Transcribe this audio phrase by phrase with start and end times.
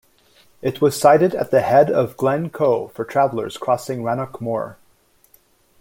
[0.63, 4.79] It was sited at the head of Glen Coe for travelers crossing Rannoch Moor.